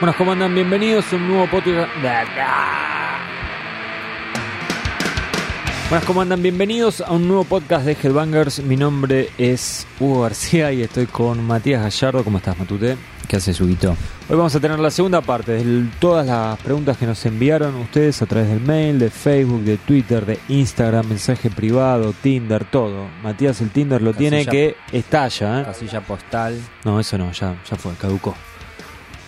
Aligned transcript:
Buenas, 0.00 0.14
¿cómo 0.14 0.30
andan? 0.30 0.54
Bienvenidos 0.54 1.12
a 1.12 1.16
un 1.16 1.26
nuevo 1.26 1.50
podcast. 1.50 1.90
Buenas, 5.90 6.04
¿cómo 6.06 6.20
andan? 6.20 6.40
Bienvenidos 6.40 7.00
a 7.00 7.10
un 7.10 7.26
nuevo 7.26 7.42
podcast 7.42 7.84
de 7.84 7.96
Headbangers. 8.00 8.60
Mi 8.60 8.76
nombre 8.76 9.30
es 9.38 9.88
Hugo 9.98 10.22
García 10.22 10.70
y 10.70 10.82
estoy 10.82 11.06
con 11.06 11.44
Matías 11.44 11.82
Gallardo. 11.82 12.22
¿Cómo 12.22 12.38
estás, 12.38 12.56
Matute? 12.56 12.96
¿Qué 13.26 13.38
hace 13.38 13.60
Huguito? 13.60 13.96
Hoy 14.28 14.36
vamos 14.36 14.54
a 14.54 14.60
tener 14.60 14.78
la 14.78 14.92
segunda 14.92 15.20
parte 15.20 15.50
de 15.50 15.88
todas 15.98 16.24
las 16.24 16.60
preguntas 16.60 16.96
que 16.96 17.04
nos 17.04 17.26
enviaron 17.26 17.74
ustedes 17.74 18.22
a 18.22 18.26
través 18.26 18.50
del 18.50 18.60
mail, 18.60 19.00
de 19.00 19.10
Facebook, 19.10 19.62
de 19.62 19.78
Twitter, 19.78 20.24
de 20.24 20.38
Instagram, 20.48 21.08
mensaje 21.08 21.50
privado, 21.50 22.14
Tinder, 22.22 22.64
todo. 22.66 23.08
Matías 23.24 23.60
el 23.62 23.70
Tinder 23.70 24.00
lo 24.00 24.14
tiene 24.14 24.46
que 24.46 24.76
estalla, 24.92 25.62
¿eh? 25.62 25.64
Casilla 25.64 26.02
postal. 26.02 26.56
No, 26.84 27.00
eso 27.00 27.18
no, 27.18 27.32
ya, 27.32 27.56
ya 27.68 27.76
fue, 27.76 27.94
caducó. 27.94 28.36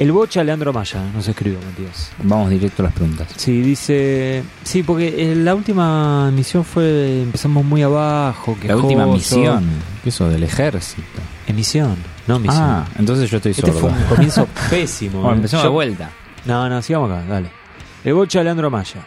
El 0.00 0.12
bocha 0.12 0.42
Leandro 0.42 0.72
Maya 0.72 1.02
nos 1.14 1.28
escribió, 1.28 1.58
Matías. 1.60 2.10
Vamos 2.22 2.48
directo 2.48 2.82
a 2.82 2.86
las 2.86 2.94
preguntas. 2.94 3.28
Sí, 3.36 3.60
dice. 3.60 4.42
Sí, 4.64 4.82
porque 4.82 5.30
en 5.30 5.44
la 5.44 5.54
última 5.54 6.26
emisión 6.30 6.64
fue. 6.64 7.22
Empezamos 7.22 7.64
muy 7.66 7.82
abajo. 7.82 8.56
La 8.64 8.76
última 8.76 9.06
misión. 9.06 9.62
Eso 10.04 10.28
del 10.30 10.42
ejército. 10.42 11.20
Emisión, 11.46 11.96
no 12.26 12.38
misión. 12.38 12.62
Ah, 12.62 12.86
entonces 12.98 13.30
yo 13.30 13.36
estoy 13.36 13.50
este 13.52 13.66
sordo. 13.66 13.80
fue 13.80 13.90
un 13.90 14.02
comienzo 14.08 14.48
pésimo. 14.70 15.18
Bueno, 15.20 15.32
¿eh? 15.34 15.36
empezamos 15.36 15.64
Yo- 15.64 15.68
de 15.70 15.74
vuelta. 15.74 16.10
No, 16.46 16.66
no, 16.70 16.80
sigamos 16.80 17.10
acá, 17.10 17.22
dale. 17.28 17.50
El 18.02 18.14
bocha 18.14 18.42
Leandro 18.42 18.70
Maya. 18.70 19.04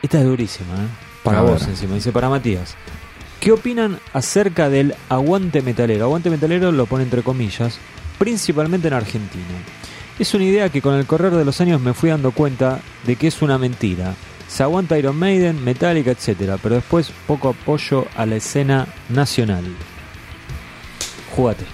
Esta 0.00 0.18
es 0.20 0.24
durísima, 0.24 0.74
¿eh? 0.74 0.86
Para 1.24 1.40
vos 1.40 1.66
encima, 1.66 1.94
dice 1.96 2.12
para 2.12 2.28
Matías. 2.28 2.76
¿Qué 3.40 3.50
opinan 3.50 3.98
acerca 4.12 4.68
del 4.70 4.94
aguante 5.08 5.62
metalero? 5.62 6.04
Aguante 6.04 6.30
metalero 6.30 6.70
lo 6.70 6.86
pone 6.86 7.02
entre 7.02 7.22
comillas, 7.22 7.78
principalmente 8.18 8.88
en 8.88 8.94
Argentina. 8.94 9.44
Es 10.18 10.32
una 10.34 10.44
idea 10.44 10.68
que 10.68 10.80
con 10.80 10.94
el 10.94 11.06
correr 11.06 11.32
de 11.32 11.44
los 11.44 11.60
años 11.60 11.80
me 11.80 11.94
fui 11.94 12.10
dando 12.10 12.30
cuenta 12.30 12.80
de 13.04 13.16
que 13.16 13.26
es 13.26 13.42
una 13.42 13.58
mentira. 13.58 14.14
Se 14.48 14.62
aguanta 14.62 14.98
Iron 14.98 15.16
Maiden, 15.16 15.64
Metallica, 15.64 16.12
etcétera, 16.12 16.58
pero 16.62 16.76
después 16.76 17.10
poco 17.26 17.48
apoyo 17.48 18.06
a 18.16 18.24
la 18.24 18.36
escena 18.36 18.86
nacional. 19.08 19.64
Júgate. 21.34 21.64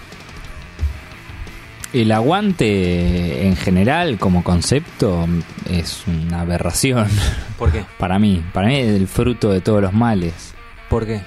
El 1.92 2.12
aguante 2.12 3.46
en 3.46 3.56
general 3.56 4.16
como 4.18 4.44
concepto 4.44 5.26
es 5.68 6.04
una 6.06 6.42
aberración 6.42 7.08
¿Por 7.58 7.72
qué? 7.72 7.84
para 7.98 8.18
mí. 8.18 8.42
Para 8.52 8.68
mí 8.68 8.76
es 8.76 8.94
el 8.94 9.08
fruto 9.08 9.50
de 9.50 9.60
todos 9.60 9.82
los 9.82 9.92
males. 9.92 10.54
¿Por 10.88 11.04
qué? 11.04 11.20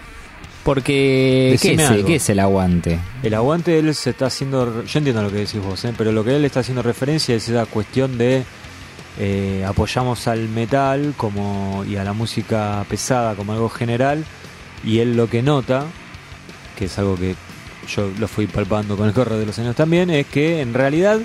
Porque, 0.64 1.58
¿qué 1.61 1.73
es, 1.73 1.89
algo. 1.89 2.08
qué 2.08 2.16
es 2.16 2.30
el 2.30 2.39
aguante? 2.39 2.97
El 3.22 3.33
aguante 3.33 3.78
él 3.78 3.94
se 3.94 4.11
está 4.11 4.28
haciendo, 4.28 4.86
yo 4.86 4.97
entiendo 4.97 5.22
lo 5.22 5.30
que 5.30 5.39
decís 5.39 5.61
vos, 5.61 5.83
¿eh? 5.83 5.94
pero 5.97 6.14
lo 6.14 6.23
que 6.23 6.36
él 6.36 6.45
está 6.45 6.61
haciendo 6.61 6.81
referencia 6.81 7.36
es 7.36 7.50
esa 7.50 7.66
cuestión 7.66 8.17
de 8.17 8.45
eh, 9.20 9.64
apoyamos 9.67 10.28
al 10.28 10.47
metal 10.50 11.14
como 11.17 11.83
y 11.88 11.97
a 11.97 12.03
la 12.03 12.14
música 12.14 12.83
pesada 12.89 13.36
como 13.36 13.53
algo 13.53 13.70
general 13.70 14.25
y 14.83 15.00
él 15.00 15.16
lo 15.16 15.30
que 15.30 15.44
nota, 15.44 15.86
que 16.77 16.86
es 16.86 16.98
algo 16.98 17.16
que 17.16 17.36
yo 17.88 18.09
lo 18.17 18.27
fui 18.27 18.48
palpando 18.48 18.95
con 18.95 19.08
el 19.08 19.14
correr 19.14 19.39
de 19.39 19.45
los 19.45 19.59
años 19.59 19.75
también, 19.75 20.09
es 20.09 20.27
que 20.27 20.61
en 20.61 20.73
realidad 20.73 21.20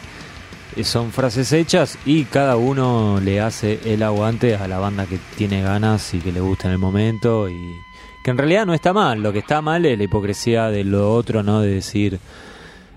eh, 0.76 0.84
son 0.84 1.12
frases 1.12 1.52
hechas 1.52 1.96
y 2.04 2.24
cada 2.24 2.56
uno 2.56 3.20
le 3.22 3.40
hace 3.40 3.80
el 3.84 4.02
aguante 4.02 4.56
a 4.56 4.68
la 4.68 4.78
banda 4.78 5.06
que 5.06 5.18
tiene 5.36 5.62
ganas 5.62 6.12
y 6.12 6.18
que 6.18 6.32
le 6.32 6.40
gusta 6.40 6.68
en 6.68 6.72
el 6.72 6.78
momento 6.78 7.48
y 7.48 7.80
que 8.28 8.32
en 8.32 8.36
realidad 8.38 8.66
no 8.66 8.74
está 8.74 8.92
mal, 8.92 9.22
lo 9.22 9.32
que 9.32 9.38
está 9.38 9.62
mal 9.62 9.86
es 9.86 9.96
la 9.96 10.04
hipocresía 10.04 10.68
de 10.68 10.84
lo 10.84 11.14
otro, 11.14 11.42
¿no? 11.42 11.62
De 11.62 11.70
decir, 11.76 12.18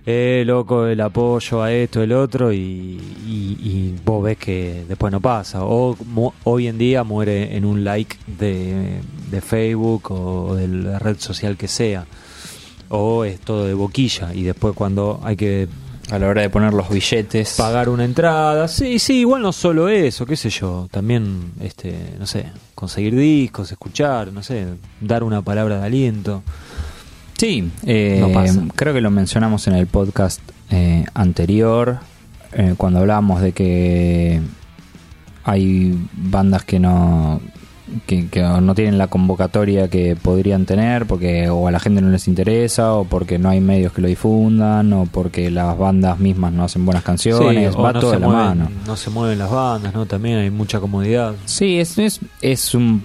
eh, 0.06 0.44
loco, 0.46 0.88
el 0.88 1.00
apoyo 1.00 1.64
a 1.64 1.72
esto, 1.72 2.04
el 2.04 2.12
otro, 2.12 2.52
y, 2.52 2.58
y- 2.60 3.96
vos 4.04 4.24
ves 4.26 4.38
que 4.38 4.84
después 4.90 5.10
no 5.10 5.22
pasa. 5.22 5.64
O 5.64 5.96
mu- 6.06 6.32
hoy 6.44 6.68
en 6.68 6.78
día 6.78 7.06
muere 7.06 7.56
en 7.56 7.64
un 7.64 7.86
like 7.86 8.18
de, 8.28 9.00
de 9.30 9.40
Facebook 9.40 10.12
o 10.12 10.56
de 10.56 10.68
la 10.68 11.00
red 11.00 11.18
social 11.18 11.56
que 11.56 11.70
sea. 11.70 12.06
O 12.90 13.24
es 13.24 13.40
todo 13.40 13.66
de 13.68 13.74
boquilla 13.74 14.34
y 14.34 14.44
después 14.44 14.74
cuando 14.76 15.22
hay 15.24 15.38
que 15.38 15.70
A 16.12 16.20
la 16.20 16.28
hora 16.28 16.42
de 16.42 16.50
poner 16.50 16.74
los 16.74 16.90
billetes. 16.90 17.56
pagar 17.58 17.88
una 17.90 18.04
entrada. 18.04 18.68
Sí, 18.68 19.00
sí, 19.00 19.20
igual 19.20 19.42
no 19.42 19.54
solo 19.54 19.88
eso, 19.88 20.26
qué 20.26 20.36
sé 20.36 20.50
yo. 20.50 20.88
También, 20.92 21.54
este, 21.62 21.96
no 22.20 22.28
sé, 22.28 22.48
conseguir 22.76 23.16
discos, 23.16 23.72
escuchar, 23.72 24.34
no 24.34 24.44
sé, 24.44 24.68
dar 25.00 25.24
una 25.24 25.42
palabra 25.42 25.80
de 25.80 25.86
aliento. 25.86 26.44
Sí, 27.38 27.72
eh, 27.86 28.18
No 28.20 28.32
pasa. 28.32 28.62
creo 28.76 28.94
que 28.94 29.02
lo 29.02 29.10
mencionamos 29.10 29.66
en 29.68 29.74
el 29.74 29.88
podcast 29.88 30.42
eh, 30.70 31.06
anterior, 31.14 32.00
eh, 32.52 32.76
cuando 32.78 33.00
hablábamos 33.00 33.42
de 33.42 33.54
que 33.54 34.42
hay 35.44 35.98
bandas 36.14 36.64
que 36.66 36.80
no 36.80 37.42
que, 38.06 38.28
que 38.28 38.42
no 38.42 38.76
tienen 38.76 38.98
la 38.98 39.08
convocatoria 39.08 39.90
que 39.90 40.16
podrían 40.16 40.66
tener 40.66 41.06
porque 41.06 41.50
o 41.50 41.68
a 41.68 41.72
la 41.72 41.80
gente 41.80 42.02
no 42.02 42.10
les 42.10 42.28
interesa 42.28 42.94
o 42.94 43.06
porque 43.06 43.38
no 43.40 43.50
hay 43.50 43.62
medios 43.62 43.94
que 43.94 44.02
lo 44.02 44.08
difundan 44.08 44.92
o 44.94 45.06
porque 45.06 45.52
las 45.52 45.78
bandas 45.78 46.20
mismas 46.20 46.54
no 46.54 46.64
hacen 46.64 46.86
buenas 46.86 47.04
canciones, 47.04 47.76
va 47.78 47.94
no 47.94 48.00
todo 48.00 48.12
de 48.12 48.20
la 48.20 48.28
mueven, 48.28 48.46
mano. 48.48 48.72
No 48.88 48.96
se 48.96 49.10
mueven 49.10 49.40
las 49.40 49.52
bandas, 49.52 49.94
¿no? 49.94 50.06
También 50.06 50.40
hay 50.40 50.50
mucha 50.50 50.80
comodidad. 50.80 51.36
Sí, 51.46 51.80
es, 51.80 51.98
es, 51.98 52.20
es 52.42 52.74
un 52.76 53.04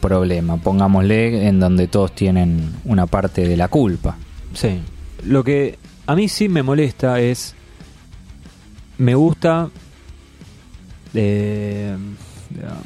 problema, 0.00 0.56
pongámosle, 0.56 1.46
en 1.48 1.60
donde 1.60 1.88
todos 1.88 2.12
tienen 2.14 2.70
una 2.84 3.06
parte 3.06 3.46
de 3.46 3.56
la 3.56 3.68
culpa. 3.68 4.16
Sí. 4.52 4.80
Lo 5.24 5.44
que 5.44 5.78
a 6.06 6.14
mí 6.14 6.28
sí 6.28 6.48
me 6.48 6.62
molesta 6.62 7.20
es. 7.20 7.54
Me 8.98 9.14
gusta. 9.14 9.68
eh, 11.14 11.96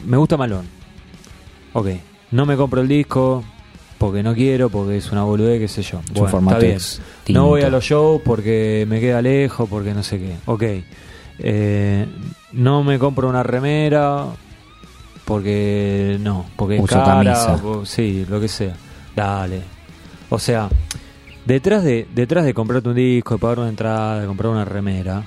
me 0.06 0.16
gusta 0.16 0.36
Malón. 0.36 0.66
Ok. 1.72 1.88
No 2.30 2.46
me 2.46 2.56
compro 2.56 2.80
el 2.80 2.88
disco 2.88 3.44
porque 3.98 4.22
no 4.22 4.34
quiero, 4.34 4.68
porque 4.70 4.96
es 4.96 5.10
una 5.12 5.22
boludez, 5.24 5.60
qué 5.60 5.68
sé 5.68 5.82
yo. 5.82 6.00
Es 6.00 6.08
un 6.10 6.14
Bueno, 6.14 6.28
formato 6.28 6.56
está 6.56 6.64
bien. 6.66 6.76
extinto. 6.76 7.40
No 7.40 7.46
voy 7.46 7.62
a 7.62 7.70
los 7.70 7.84
shows 7.84 8.20
porque 8.24 8.84
me 8.88 9.00
queda 9.00 9.22
lejos, 9.22 9.68
porque 9.68 9.94
no 9.94 10.02
sé 10.02 10.18
qué. 10.18 10.36
Ok. 10.46 10.62
Eh, 11.38 12.06
no 12.52 12.84
me 12.84 12.98
compro 12.98 13.28
una 13.28 13.42
remera 13.42 14.26
porque 15.24 16.18
no, 16.20 16.46
porque 16.56 16.76
es 16.76 16.86
cara, 16.86 17.04
camisa. 17.04 17.54
o- 17.64 17.84
sí, 17.86 18.26
lo 18.28 18.40
que 18.40 18.48
sea. 18.48 18.74
Dale. 19.16 19.62
O 20.30 20.38
sea, 20.38 20.68
detrás 21.46 21.82
de 21.84 22.06
detrás 22.14 22.44
de 22.44 22.52
comprarte 22.54 22.88
un 22.88 22.94
disco, 22.94 23.34
de 23.34 23.40
pagar 23.40 23.60
una 23.60 23.68
entrada, 23.68 24.20
de 24.20 24.26
comprar 24.26 24.50
una 24.52 24.64
remera, 24.64 25.22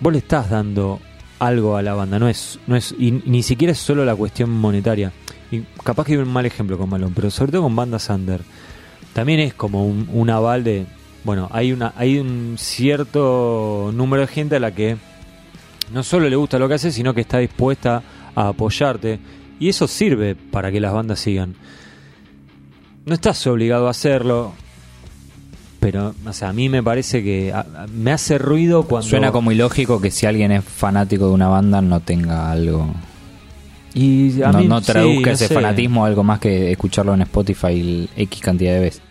vos 0.00 0.12
le 0.12 0.18
estás 0.20 0.48
dando 0.50 1.00
algo 1.38 1.76
a 1.76 1.82
la 1.82 1.94
banda, 1.94 2.18
no 2.18 2.28
es 2.28 2.58
no 2.66 2.76
es 2.76 2.94
y 2.98 3.22
ni 3.24 3.42
siquiera 3.42 3.72
es 3.72 3.78
solo 3.78 4.04
la 4.04 4.16
cuestión 4.16 4.50
monetaria. 4.50 5.12
Y 5.50 5.60
capaz 5.82 6.04
que 6.04 6.12
hay 6.12 6.18
un 6.18 6.28
mal 6.28 6.46
ejemplo 6.46 6.76
con 6.76 6.90
Malón, 6.90 7.12
pero 7.14 7.30
sobre 7.30 7.52
todo 7.52 7.62
con 7.62 7.76
bandas 7.76 8.08
under. 8.08 8.40
También 9.12 9.40
es 9.40 9.54
como 9.54 9.86
un, 9.86 10.08
un 10.12 10.30
aval 10.30 10.64
de 10.64 10.86
bueno, 11.24 11.48
hay 11.52 11.72
una 11.72 11.92
hay 11.96 12.18
un 12.18 12.56
cierto 12.58 13.90
número 13.94 14.22
de 14.22 14.28
gente 14.28 14.56
a 14.56 14.60
la 14.60 14.72
que 14.72 14.96
no 15.92 16.02
solo 16.02 16.28
le 16.28 16.36
gusta 16.36 16.58
lo 16.58 16.68
que 16.68 16.74
hace, 16.74 16.92
sino 16.92 17.14
que 17.14 17.20
está 17.20 17.38
dispuesta 17.38 18.02
a 18.34 18.48
apoyarte. 18.48 19.18
Y 19.58 19.68
eso 19.68 19.88
sirve 19.88 20.34
para 20.34 20.70
que 20.70 20.80
las 20.80 20.92
bandas 20.92 21.20
sigan. 21.20 21.54
No 23.04 23.14
estás 23.14 23.46
obligado 23.46 23.86
a 23.86 23.90
hacerlo. 23.90 24.52
Pero, 25.80 26.14
o 26.26 26.32
sea, 26.32 26.48
a 26.48 26.52
mí 26.52 26.68
me 26.68 26.82
parece 26.82 27.22
que 27.22 27.52
a- 27.52 27.60
a- 27.60 27.86
me 27.86 28.10
hace 28.12 28.38
ruido 28.38 28.84
cuando... 28.84 29.06
Suena 29.08 29.30
como 29.32 29.52
ilógico 29.52 30.00
que 30.00 30.10
si 30.10 30.26
alguien 30.26 30.50
es 30.52 30.64
fanático 30.64 31.28
de 31.28 31.34
una 31.34 31.48
banda 31.48 31.80
no 31.82 32.00
tenga 32.00 32.50
algo. 32.50 32.88
Y 33.94 34.42
a 34.42 34.52
no, 34.52 34.58
mí, 34.58 34.68
no 34.68 34.80
sí, 34.80 34.86
traduzca 34.86 35.26
no 35.30 35.32
ese 35.34 35.48
sé. 35.48 35.54
fanatismo 35.54 36.04
a 36.04 36.08
algo 36.08 36.22
más 36.22 36.38
que 36.38 36.70
escucharlo 36.72 37.14
en 37.14 37.22
Spotify 37.22 38.08
X 38.16 38.40
cantidad 38.40 38.72
de 38.74 38.80
veces. 38.80 39.02